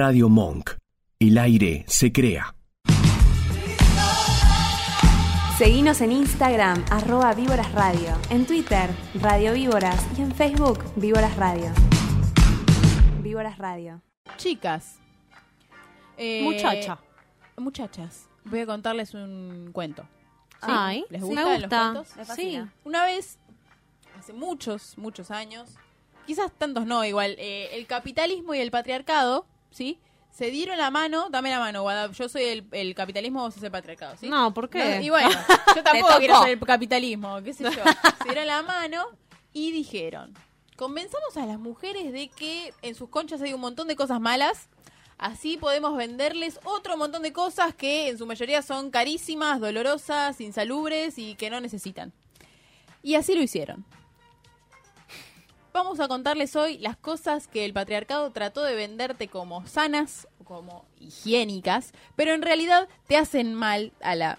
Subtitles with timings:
[0.00, 0.76] Radio Monk.
[1.18, 2.54] El aire se crea.
[5.58, 8.90] Seguinos en Instagram, arroba Víboras Radio, en Twitter,
[9.20, 11.72] Radio Víboras y en Facebook, Víboras Radio.
[13.24, 14.00] Víboras Radio.
[14.36, 15.00] Chicas.
[16.16, 17.00] eh, Muchacha.
[17.56, 18.28] Muchachas.
[18.44, 20.04] Voy a contarles un cuento.
[20.60, 20.68] ¿Sí?
[20.68, 21.58] Ay, ¿Les me gusta.
[21.58, 21.68] los
[22.14, 22.36] cuentos?
[22.36, 22.60] Sí.
[22.84, 23.36] Una vez,
[24.16, 25.70] hace muchos, muchos años,
[26.24, 29.98] quizás tantos no, igual, eh, el capitalismo y el patriarcado, ¿sí?
[30.30, 33.62] Se dieron la mano, dame la mano, Guada, yo soy el, el capitalismo, vos sos
[33.62, 34.28] el patriarcado, ¿sí?
[34.28, 34.96] No, ¿por qué?
[34.96, 35.30] No, y bueno,
[35.74, 37.70] yo tampoco quiero ser el capitalismo, qué sé yo.
[38.22, 39.04] Se dieron la mano
[39.52, 40.34] y dijeron,
[40.76, 44.68] convenzamos a las mujeres de que en sus conchas hay un montón de cosas malas,
[45.16, 51.18] así podemos venderles otro montón de cosas que en su mayoría son carísimas, dolorosas, insalubres
[51.18, 52.12] y que no necesitan.
[53.02, 53.84] Y así lo hicieron.
[55.78, 60.44] Vamos a contarles hoy las cosas que el patriarcado trató de venderte como sanas o
[60.44, 64.38] como higiénicas, pero en realidad te hacen mal a la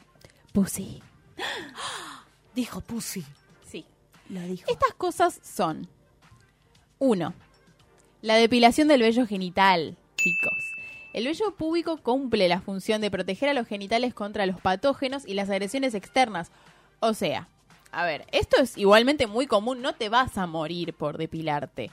[0.51, 1.01] pussy.
[2.55, 3.23] Dijo Pussy.
[3.65, 3.85] Sí.
[4.27, 4.69] Lo dijo.
[4.69, 5.87] Estas cosas son:
[6.99, 7.33] 1.
[8.21, 10.73] La depilación del vello genital, chicos.
[11.13, 15.35] El vello púbico cumple la función de proteger a los genitales contra los patógenos y
[15.35, 16.51] las agresiones externas.
[16.99, 17.47] O sea,
[17.91, 21.91] a ver, esto es igualmente muy común, no te vas a morir por depilarte.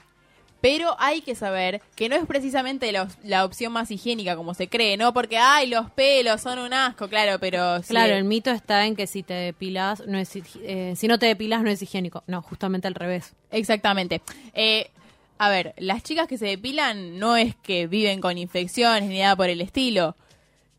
[0.59, 4.55] Pero hay que saber que no es precisamente la, op- la opción más higiénica como
[4.55, 5.13] se cree, ¿no?
[5.13, 7.81] Porque, ay, los pelos son un asco, claro, pero...
[7.83, 10.31] si- Claro, el mito está en que si te depilas, no es,
[10.63, 12.23] eh, si no te depilas no es higiénico.
[12.25, 13.33] No, justamente al revés.
[13.51, 14.21] Exactamente.
[14.55, 14.89] Eh,
[15.37, 19.35] a ver, las chicas que se depilan no es que viven con infecciones ni nada
[19.35, 20.15] por el estilo.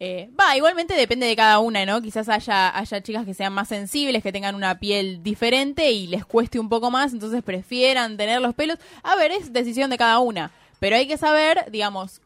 [0.00, 2.00] Eh, Va, igualmente depende de cada una, ¿no?
[2.00, 6.24] Quizás haya, haya chicas que sean más sensibles, que tengan una piel diferente y les
[6.24, 8.78] cueste un poco más, entonces prefieran tener los pelos.
[9.02, 10.52] A ver, es decisión de cada una.
[10.78, 12.20] Pero hay que saber, digamos,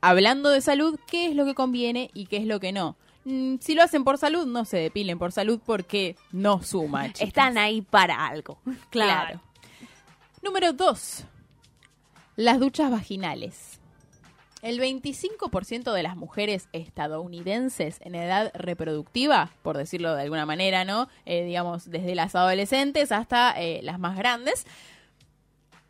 [0.00, 2.96] hablando de salud, qué es lo que conviene y qué es lo que no.
[3.24, 7.06] Mm, Si lo hacen por salud, no se depilen por salud porque no suma.
[7.12, 7.28] chicas.
[7.28, 8.58] Están ahí para algo.
[8.90, 9.40] Claro.
[10.42, 11.24] Número 2.
[12.36, 13.78] Las duchas vaginales.
[14.62, 21.08] El 25% de las mujeres estadounidenses en edad reproductiva, por decirlo de alguna manera, ¿no?
[21.26, 24.66] Eh, digamos, desde las adolescentes hasta eh, las más grandes,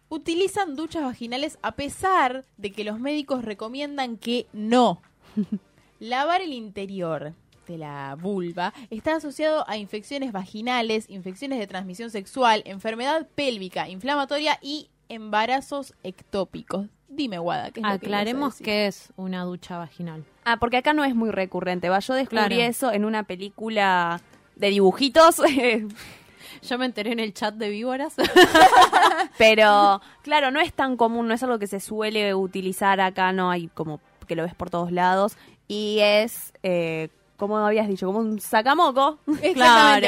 [0.08, 5.00] utilizan duchas vaginales a pesar de que los médicos recomiendan que no.
[6.00, 7.34] Lavar el interior
[7.66, 14.58] de la vulva está asociado a infecciones vaginales, infecciones de transmisión sexual, enfermedad pélvica, inflamatoria
[14.60, 16.88] y embarazos ectópicos.
[17.08, 20.24] Dime, Guada, ¿qué es lo que Aclaremos qué es una ducha vaginal.
[20.44, 21.88] Ah, porque acá no es muy recurrente.
[21.88, 22.62] Va, yo descubrí Claro.
[22.62, 24.20] eso en una película
[24.56, 25.36] de dibujitos.
[26.62, 28.14] Yo me enteré en el chat de víboras.
[29.38, 33.50] Pero, claro, no es tan común, no es algo que se suele utilizar acá, no
[33.50, 35.36] hay como que lo ves por todos lados.
[35.68, 39.18] Y es, eh, como habías dicho, como un sacamoco.
[39.42, 39.54] Exactamente,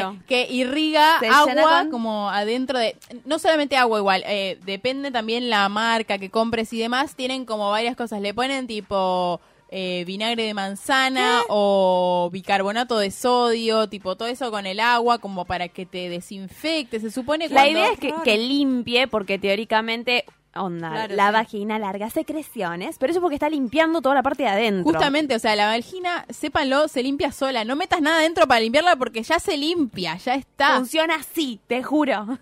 [0.00, 0.16] Claro.
[0.26, 2.96] que irriga Se agua con- como adentro de...
[3.24, 7.70] No solamente agua igual, eh, depende también la marca que compres y demás, tienen como
[7.70, 9.40] varias cosas, le ponen tipo
[9.70, 15.44] eh, vinagre de manzana o bicarbonato de sodio, tipo todo eso con el agua como
[15.44, 20.24] para que te desinfecte, se supone La cuando- idea es que, que limpie, porque teóricamente,
[20.54, 21.32] onda, Claro, la sí.
[21.32, 24.84] vagina larga secreciones, pero eso porque está limpiando toda la parte de adentro.
[24.84, 27.64] Justamente, o sea, la vagina, sépanlo, se limpia sola.
[27.64, 30.76] No metas nada adentro para limpiarla porque ya se limpia, ya está.
[30.76, 32.38] Funciona así, te juro.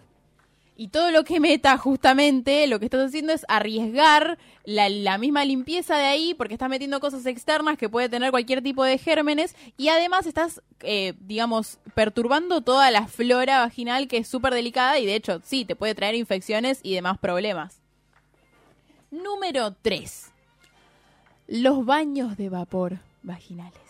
[0.78, 5.42] Y todo lo que meta, justamente, lo que estás haciendo es arriesgar la, la misma
[5.42, 9.56] limpieza de ahí, porque estás metiendo cosas externas que puede tener cualquier tipo de gérmenes,
[9.78, 15.06] y además estás, eh, digamos, perturbando toda la flora vaginal que es súper delicada, y
[15.06, 17.80] de hecho, sí, te puede traer infecciones y demás problemas.
[19.22, 20.26] Número 3.
[21.48, 23.80] Los baños de vapor vaginales.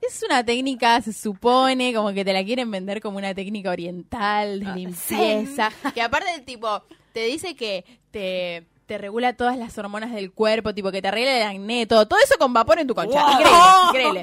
[0.00, 4.60] Es una técnica, se supone, como que te la quieren vender como una técnica oriental
[4.60, 5.70] de limpieza.
[5.94, 10.72] Que aparte del tipo, te dice que te, te regula todas las hormonas del cuerpo,
[10.74, 12.08] tipo que te arregla el acné, todo.
[12.08, 13.20] Todo eso con vapor en tu concha.
[13.32, 13.58] Increíble,
[13.88, 14.22] increíble.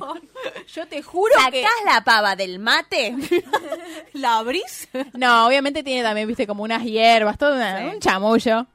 [0.73, 1.61] Yo te juro que...
[1.61, 3.15] ¿Sacás la pava del mate?
[4.13, 4.89] ¿La abrís?
[5.13, 7.85] No, obviamente tiene también, viste, como unas hierbas, todo una- Sí.
[7.95, 8.65] un chamullo.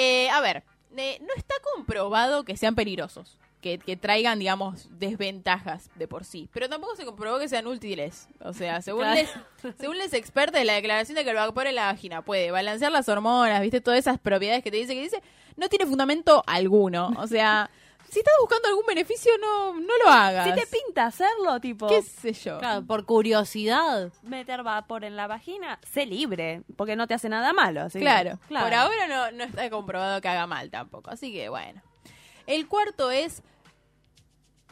[0.00, 0.62] Eh, a ver,
[0.96, 6.48] eh, no está comprobado que sean peligrosos, que, que traigan, digamos, desventajas de por sí,
[6.52, 8.28] pero tampoco se comprobó que sean útiles.
[8.40, 9.20] O sea, según, Claro.
[9.20, 12.92] les, según les expertos, la declaración de que el vapor en la vagina puede balancear
[12.92, 15.22] las hormonas, viste, todas esas propiedades que te dice que dice,
[15.56, 17.12] no tiene fundamento alguno.
[17.18, 17.68] O sea,
[18.10, 20.46] si estás buscando algún beneficio, no, no lo hagas.
[20.48, 22.58] Si te pinta hacerlo, tipo, ¿Qué sé yo?
[22.58, 24.10] Claro, por curiosidad.
[24.22, 27.82] meter vapor en la vagina, sé libre, porque no te hace nada malo.
[27.82, 28.66] así que- Claro, claro.
[28.66, 31.82] por ahora no, no está comprobado que haga mal tampoco, así que bueno.
[32.46, 33.42] El cuarto es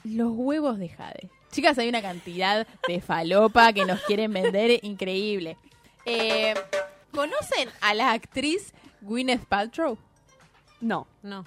[0.05, 1.31] los huevos de Jade.
[1.53, 5.57] Chicas, hay una cantidad de falopa que nos quieren vender increíble.
[6.05, 6.55] Eh,
[7.13, 9.99] ¿Conocen a la actriz Gwyneth Paltrow?
[10.81, 11.07] No.
[11.23, 11.45] No.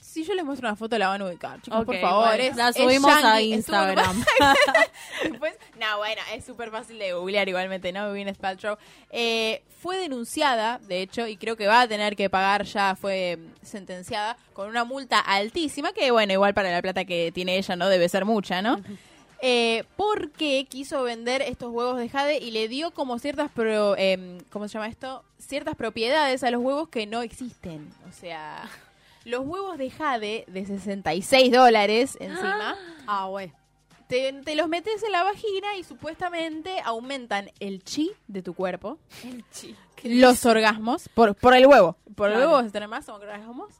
[0.00, 2.26] Si yo les muestro una foto la van a ubicar, chicos, por favor.
[2.28, 2.42] bueno.
[2.42, 4.24] es- La subimos a es Instagram.
[5.22, 8.08] Después, no, bueno, es súper fácil de googlear igualmente, ¿no?
[8.10, 8.76] Gwyneth Paltrow.
[9.10, 13.38] Eh, fue denunciada, de hecho, y creo que va a tener que pagar, ya fue
[13.62, 17.88] sentenciada, con una multa altísima, que bueno, igual para la plata que tiene ella no
[17.88, 18.80] debe ser mucha, ¿no?
[19.40, 24.40] Eh, porque quiso vender estos huevos de Jade y le dio como ciertas, pro, em,
[24.50, 25.22] ¿cómo se llama esto?
[25.38, 27.88] Ciertas propiedades a los huevos que no existen.
[28.08, 28.68] O sea,
[29.28, 32.76] los huevos de Jade de 66 dólares encima
[33.06, 33.52] Ah, güey.
[34.08, 38.98] te, te los metes en la vagina y supuestamente aumentan el chi de tu cuerpo,
[40.04, 41.96] los orgasmos, por, por el huevo.
[42.14, 43.72] Por el huevo vas a tener más orgasmos.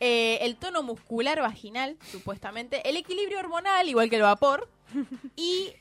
[0.00, 2.88] eh, el tono muscular vaginal, supuestamente.
[2.88, 4.68] El equilibrio hormonal, igual que el vapor.
[5.36, 5.72] y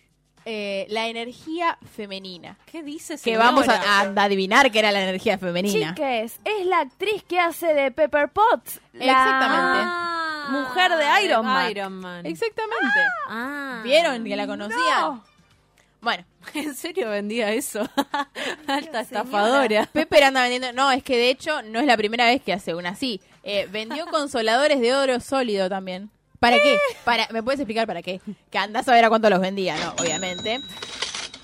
[0.46, 2.58] eh, la energía femenina.
[2.72, 3.22] ¿Qué dices?
[3.22, 5.96] Que vamos a, a adivinar que era la energía femenina.
[5.96, 8.80] Chiques, es la actriz que hace de Pepper Potts.
[8.94, 10.58] La Exactamente.
[10.58, 11.72] mujer de Iron Man.
[11.72, 12.26] Iron Man.
[12.26, 13.00] Exactamente.
[13.28, 13.82] Ah.
[13.84, 15.02] ¿Vieron que la conocían?
[15.02, 15.24] No.
[16.02, 17.82] Bueno, ¿En serio vendía eso?
[18.68, 19.90] Alta estafadora.
[19.92, 20.72] Pepper anda vendiendo.
[20.74, 23.22] No, es que de hecho no es la primera vez que hace una así.
[23.44, 26.12] Eh, vendió consoladores de oro sólido también.
[26.46, 26.78] ¿Para qué?
[27.04, 28.22] Para, ¿Me puedes explicar para qué?
[28.52, 29.96] Que andás a ver a cuánto los vendía, ¿no?
[30.00, 30.60] Obviamente.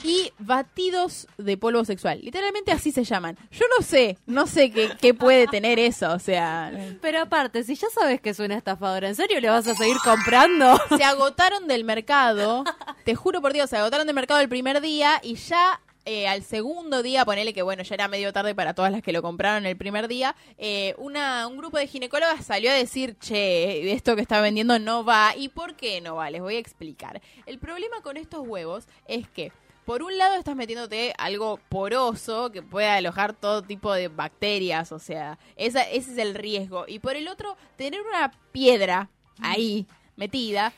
[0.04, 2.20] Y batidos de polvo sexual.
[2.24, 3.38] Literalmente así se llaman.
[3.52, 6.12] Yo no sé, no sé qué, qué puede tener eso.
[6.12, 6.72] O sea,
[7.02, 9.98] Pero aparte, si ya sabes que es una estafadora, ¿en serio le vas a seguir
[10.04, 10.80] comprando?
[10.98, 12.64] se agotaron del mercado.
[13.04, 16.44] Te juro por Dios, se agotaron del mercado el primer día y ya eh, al
[16.44, 19.66] segundo día, ponele que bueno, ya era medio tarde para todas las que lo compraron
[19.66, 24.22] el primer día, eh, una, un grupo de ginecólogas salió a decir, che, esto que
[24.22, 25.36] está vendiendo no va.
[25.36, 26.30] ¿Y por qué no va?
[26.32, 27.22] Les voy a explicar.
[27.46, 29.52] El problema con estos huevos es que
[29.86, 35.00] por un lado estás metiéndote algo poroso que puede alojar todo tipo de bacterias, o
[35.00, 36.86] sea, esa, ese es el riesgo.
[36.88, 39.10] Y por el otro, tener una piedra
[39.42, 40.74] ahí metida,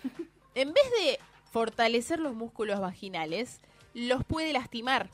[0.56, 1.20] en vez de
[1.52, 3.62] fortalecer los músculos vaginales,
[3.94, 5.10] los puede lastimar.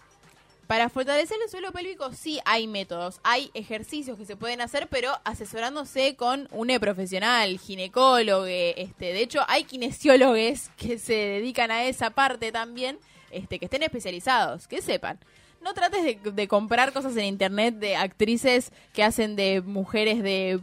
[0.70, 5.12] Para fortalecer el suelo pélvico sí hay métodos, hay ejercicios que se pueden hacer, pero
[5.24, 12.12] asesorándose con un profesional, ginecólogo, este, de hecho hay kinesiólogos que se dedican a esa
[12.12, 13.00] parte también,
[13.32, 15.18] este, que estén especializados, que sepan.
[15.62, 20.60] No trates de, de comprar cosas en internet de actrices que hacen de mujeres de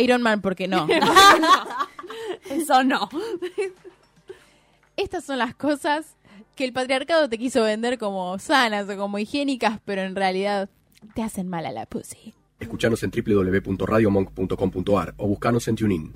[0.00, 0.86] Iron Man, porque no.
[2.50, 3.08] Eso no.
[4.96, 6.14] Estas son las cosas
[6.58, 10.68] que el patriarcado te quiso vender como sanas o como higiénicas, pero en realidad
[11.14, 12.34] te hacen mal a la pussy.
[12.58, 16.12] Escuchanos en www.radiomonk.com.ar o buscanos en TuneIn.